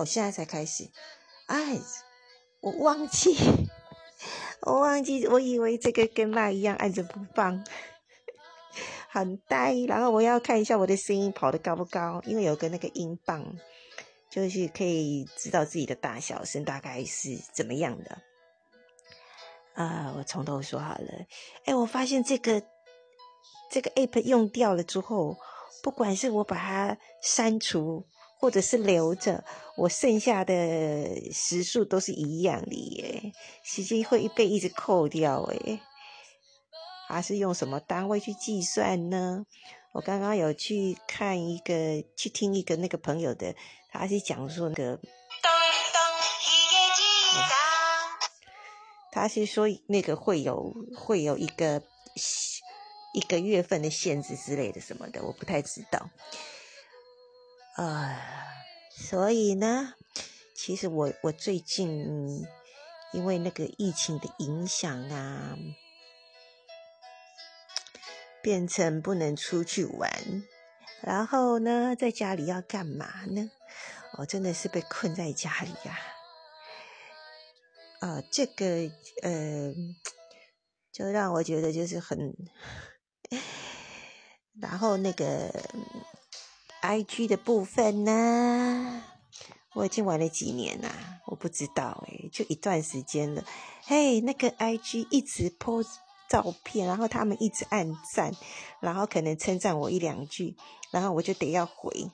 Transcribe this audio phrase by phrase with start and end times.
[0.00, 0.88] 哦，现在才开始。
[1.44, 1.78] 哎，
[2.60, 3.36] 我忘记，
[4.62, 7.62] 我忘记，我以为这个跟那一样按着不放，
[9.10, 9.74] 很呆。
[9.86, 13.44] 然后我要看一下我的声音跑得高不高，因为有个那个音棒，
[14.30, 18.22] 就是可以知道自己的大小声大概是怎么样的。
[19.74, 21.26] 啊，我从头说好了。
[21.66, 22.62] 哎，我发现这个
[23.70, 25.36] 这个 app 用掉了之后，
[25.82, 28.06] 不管是我把它删除，
[28.40, 29.44] 或者是留着，
[29.76, 35.78] 我剩下的时数都是一样的耶，时间会被一直扣掉诶。
[37.06, 39.44] 还是用什么单位去计算呢？
[39.92, 43.54] 我刚刚有去看一个，去听一个那个朋友的，
[43.90, 44.98] 他是讲说那个。
[49.12, 51.82] 他是说那个会有会有一个
[53.12, 56.08] 一个月份的限制之类的什么的，我不太知道。
[57.74, 58.18] 啊，
[58.90, 59.94] 所以呢，
[60.54, 62.46] 其实我我最近
[63.12, 65.56] 因为那个疫情的影响啊，
[68.42, 70.44] 变成不能出去玩，
[71.00, 73.50] 然后呢，在家里要干嘛呢？
[74.18, 75.98] 我真的是被困在家里呀。
[78.00, 78.90] 啊，这个
[79.22, 79.72] 呃，
[80.90, 82.34] 就让我觉得就是很，
[84.60, 85.52] 然后那个
[86.80, 89.02] I G 的部分呢，
[89.74, 93.44] 我已经玩了几年啦，我不知道诶，就一段时间了。
[93.84, 95.86] 嘿，那个 I G 一直 po
[96.28, 98.32] 照片，然后他们一直按赞，
[98.80, 100.56] 然后可能称赞我一两句，
[100.90, 102.10] 然后我就得要回。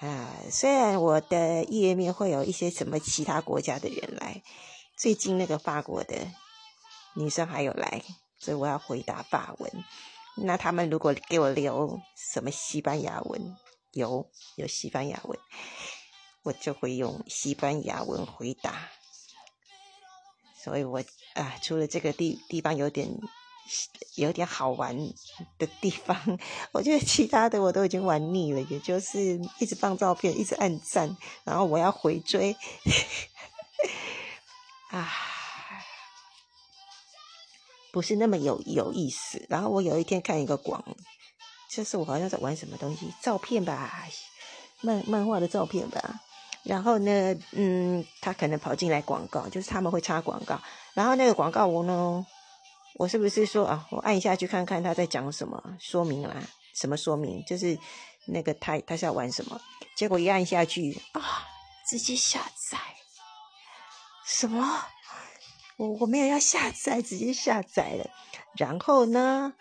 [0.00, 4.42] 啊，虽然我的页面会有一些什么其他国家的人来，
[4.96, 6.26] 最近那个法国的
[7.14, 8.02] 女生还有来，
[8.38, 9.84] 所以我要回答法文。
[10.42, 13.56] 那他们如果给我留什么西班牙文，
[13.92, 15.38] 有有西班牙文，
[16.42, 18.88] 我就会用西班牙文回答。
[20.62, 21.02] 所以我
[21.34, 23.18] 啊，除了这个地地方有点。
[24.16, 24.96] 有点好玩
[25.58, 26.16] 的地方，
[26.72, 32.56] 我觉得其他的我都已经玩腻了，也就是一直放照片，一直按赞，然后我要回追，
[34.88, 35.12] 啊，
[37.92, 39.44] 不是那么有有意思。
[39.48, 40.84] 然后我有一天看一个广，
[41.70, 44.06] 就是我好像在玩什么东西，照片吧，
[44.80, 46.20] 漫漫画的照片吧。
[46.64, 50.60] 然后呢，嗯，他可能跑进来广告，就是他们会插广告，
[50.94, 52.26] 然后那个广告我呢。
[52.94, 53.86] 我是不是说啊？
[53.90, 56.34] 我按下去看看他在讲什么，说明啦，
[56.74, 57.44] 什么说明？
[57.44, 57.78] 就是
[58.26, 59.60] 那个他他是要玩什么？
[59.94, 61.46] 结果一按下去啊，
[61.88, 62.78] 直接下载。
[64.26, 64.84] 什么？
[65.78, 68.10] 我我没有要下载，直接下载了。
[68.56, 69.54] 然后呢，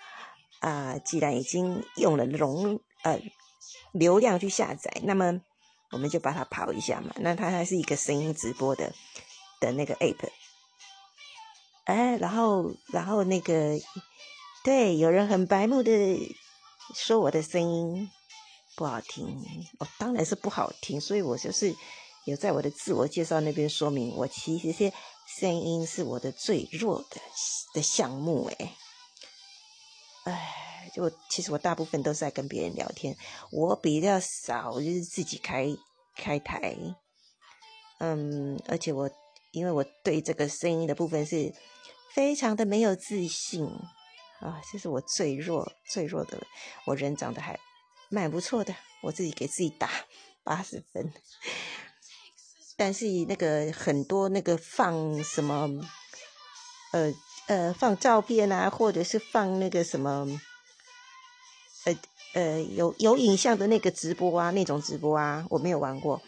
[0.60, 3.22] 啊，既然已经用了容呃
[3.92, 5.40] 流量去下载，那么
[5.92, 7.14] 我们就把它跑一下嘛。
[7.18, 8.92] 那它还是一个声音直播的
[9.62, 10.28] 的那个 app。
[11.86, 13.80] 哎，然后，然后那个，
[14.64, 16.36] 对，有人很白目的
[16.96, 18.10] 说我的声音
[18.76, 19.40] 不好听，
[19.80, 21.74] 我当然是不好听，所以我就是
[22.26, 24.92] 有在我的自我介绍那边说明，我其实是
[25.28, 27.22] 声音是我的最弱的
[27.74, 28.76] 的项目，哎，
[30.24, 33.16] 哎，就其实我大部分都是在跟别人聊天，
[33.52, 35.68] 我比较少就是自己开
[36.16, 36.76] 开台，
[38.00, 39.10] 嗯，而且我
[39.52, 41.54] 因为我对这个声音的部分是。
[42.14, 43.64] 非常的没有自信
[44.40, 46.42] 啊，这是我最弱最弱的。
[46.88, 47.60] 我人长得还
[48.10, 49.88] 蛮不错的，我自己给自己打
[50.44, 51.14] 八十分。
[52.78, 55.68] 但是那个很多那个放什么，
[56.92, 57.14] 呃
[57.48, 60.40] 呃放照片啊，或者是放那个什么，
[61.86, 61.98] 呃
[62.34, 66.22] 呃有有影像的那个直播啊，那种直播啊，我没有玩过。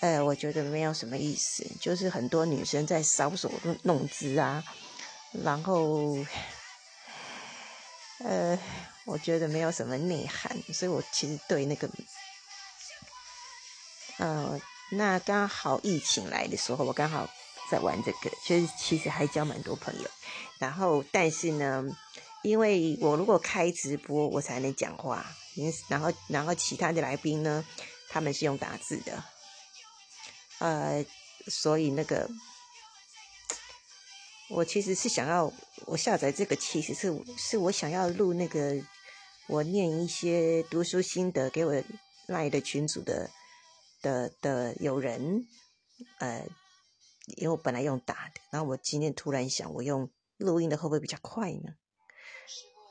[0.00, 3.50] 呃，我觉得没有什么意思，就是很多女生在搔首
[3.82, 4.62] 弄姿啊，
[5.42, 6.14] 然后，
[8.24, 8.56] 呃，
[9.06, 11.90] 我觉得没有什么内涵，所以我其实对那个，
[14.18, 17.28] 呃，那刚好疫情来的时候，我刚好
[17.70, 20.08] 在玩这个，就是其实还交蛮多朋友，
[20.58, 21.84] 然后但是呢，
[22.42, 25.26] 因为我如果开直播，我才能讲话，
[25.88, 27.64] 然后然后其他的来宾呢，
[28.08, 29.22] 他们是用打字的。
[30.58, 31.04] 呃，
[31.46, 32.28] 所以那个，
[34.48, 35.52] 我其实是想要
[35.86, 38.74] 我下载这个，其实是是我想要录那个
[39.48, 41.82] 我念一些读书心得给我
[42.26, 43.30] 赖的群组的
[44.02, 45.46] 的的有人，
[46.18, 46.46] 呃，
[47.36, 51.74] 因为我本来用打的，然后我今天突然想，我用录音的会不会比较快呢？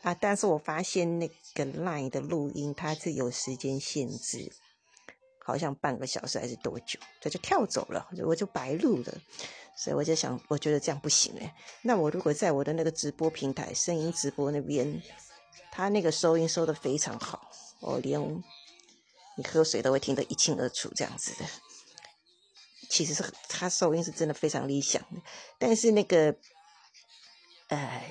[0.04, 4.52] 啊，但是我发现那个赖的录音它是有时间限制。
[5.44, 9.14] 好像半个小时还是多久，它就跳走了，我就白录了。
[9.78, 11.56] 所以我就想，我觉得这样不行哎。
[11.84, 15.02] 那我如果在我的那个直播平台、声音直播那边，
[15.72, 17.50] 他那个收音收的非常好，
[17.80, 18.20] 我连
[19.38, 21.46] 你喝水都会听得一清二楚，这样子的。
[22.90, 25.22] 其实是他收音是真的非常理想的，
[25.58, 26.36] 但是那个。
[27.70, 28.02] 呃，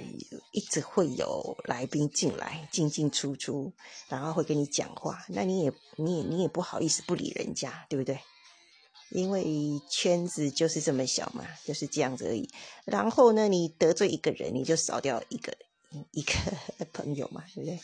[0.52, 3.72] 一直会有来宾进来，进进出出，
[4.06, 8.20] 然后会跟你讲话，那你也你也你也不好意思不理人家，对不对？
[9.08, 12.50] 因为圈子就是这么小嘛，就是这样子而已。
[12.84, 15.56] 然后呢，你得罪一个人，你就少掉一个
[16.10, 16.34] 一个
[16.92, 17.80] 朋友嘛，对不对？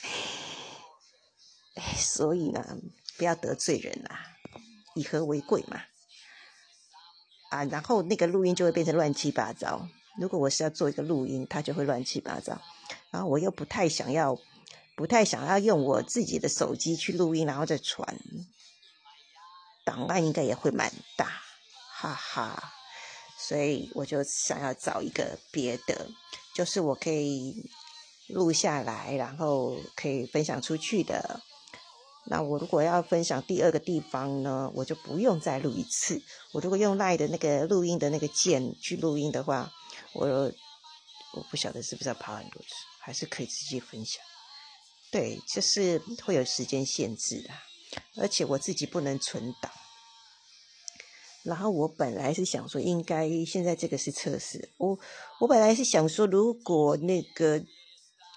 [1.97, 2.77] 所以呢，
[3.23, 4.19] 不要得罪人啊，
[4.97, 5.81] 以和为贵嘛。
[7.51, 9.89] 啊，然后那个录音就会变成乱七八糟。
[10.19, 12.61] 如果我是要做一个录音，它就会乱七八糟，
[13.13, 14.37] 然后我又不太想要，
[14.97, 18.19] 不太想要用我自己的手机去录音，然后再传，
[19.85, 21.41] 档案应该也会蛮大，
[21.95, 22.73] 哈哈，
[23.39, 26.11] 所以我就想要找一个别的，
[26.57, 27.71] 就是我可以
[28.27, 31.41] 录下来，然后可以分享出去的。
[32.25, 36.23] 那我如果要分享第二个地方呢，我就不用再录一次。
[36.53, 39.73] 我如果用赖的那个录音的那个键去录音的话。
[40.15, 40.53] 我
[41.33, 42.69] 我不晓得是不是要跑很多次，
[43.01, 44.23] 还是可以直接分享。
[45.11, 47.65] 对，就是会有时间限制啊，
[48.17, 49.73] 而且我自己不能存档。
[51.45, 54.99] 然后我本来是想说，应该现在这个是测试，我
[55.41, 57.65] 我本来是想说，如果那个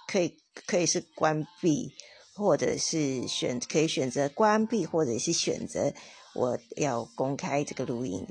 [0.07, 1.93] 可以可以是关闭，
[2.35, 5.93] 或者是选可以选择关闭，或者是选择
[6.33, 8.27] 我要公开这个录音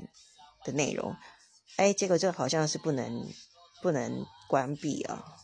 [0.63, 1.15] 的内容。
[1.77, 3.27] 哎，结果这好像是不能
[3.81, 5.35] 不能关闭啊！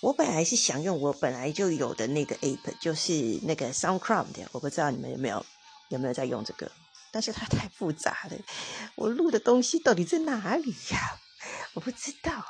[0.00, 3.12] 我本来是想用我本来就有的那个 app，就是
[3.42, 5.44] 那个 SoundCloud 的，我不知道你们有没有
[5.90, 6.70] 有没有在用这个，
[7.12, 8.38] 但是它太复杂了，
[8.96, 11.20] 我录的东西到底在哪里呀？
[11.74, 12.44] 我不知道，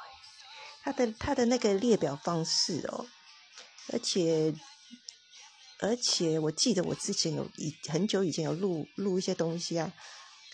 [0.83, 3.07] 它的它的那个列表方式哦，
[3.93, 4.55] 而且
[5.81, 9.93] 而且我记得我之前有以很久以前有录录一些东西啊，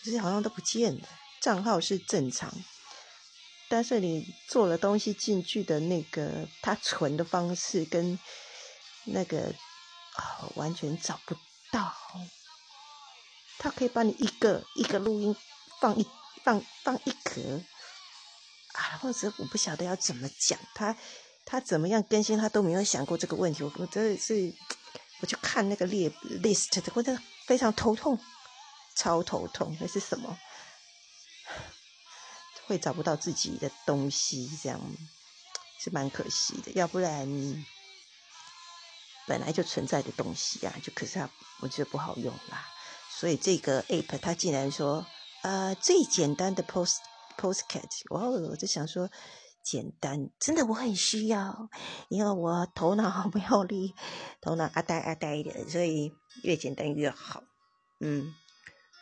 [0.03, 1.09] 可是好像都不见了。
[1.41, 2.53] 账号是正常，
[3.69, 8.19] 但是你做了东西进去的那个，它存的方式跟
[9.05, 9.55] 那个
[10.15, 11.35] 啊完全找不
[11.71, 11.95] 到。
[13.59, 15.35] 它可以把你一个一个录音
[15.81, 16.07] 放一
[16.43, 17.63] 放放一格
[18.73, 20.97] 啊，或者我不晓得要怎么讲，他
[21.45, 23.63] 他怎么样更新，他都没有想过这个问题。
[23.63, 24.53] 我真的是，
[25.21, 26.11] 我就看那个列
[26.43, 28.19] list，我真的非常头痛，
[28.97, 30.39] 超头痛，那是什么？
[32.67, 34.81] 会找不到自己的东西，这样
[35.79, 36.73] 是蛮可惜的。
[36.73, 37.29] 要不然
[39.27, 41.29] 本来就存在的东西啊，就可是它
[41.61, 42.67] 我觉得不好用啦。
[43.11, 45.07] 所以这个 app 它竟然说，
[45.43, 46.97] 呃，最简单的 post
[47.37, 49.11] postcard，哦，我就想说
[49.65, 51.71] 简单，真的我很需要，
[52.11, 53.95] 因为我头脑 没有力，
[54.43, 56.13] 头脑阿呆阿呆的，所以
[56.43, 57.43] 越简单越好。
[58.01, 58.35] 嗯，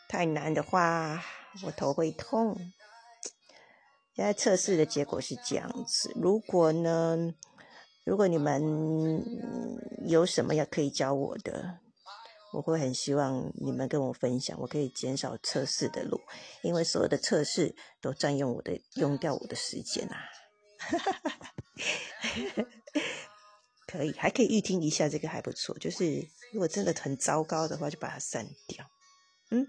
[0.07, 1.21] 太难的话，
[1.65, 2.55] 我头会痛。
[4.15, 6.13] 现在测试的结果是这样子。
[6.15, 7.33] 如果呢，
[8.05, 9.21] 如果你们
[10.07, 11.79] 有什么要可以教我的，
[12.53, 16.21] 我会很希望你们跟我分享，我可以减少测试的路，
[16.61, 20.17] 因为所有的测试都占用我的用掉我的时间啊。
[23.87, 25.77] 可以，还可以预听一下，这个还不错。
[25.79, 28.85] 就是如果真的很糟糕的话，就把它删掉。
[29.51, 29.67] 嗯。